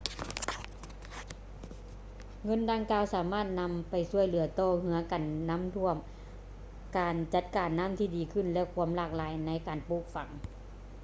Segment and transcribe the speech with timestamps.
[2.43, 5.95] ເງິນດັ່ງກ່າວ ສາມາດນຳໄປຊ່ວຍເຫຼືືອຕໍ່ ເຮືອນກັນນ້ຳຖ້ວມ
[6.97, 10.29] ການຈັດການນ້ຳທີ່ດີຂຶ້ນ ແລະ ຄວາມຫຼາກຫຼາຍໃນການປູກຝັງ